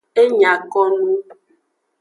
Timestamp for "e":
0.21-0.23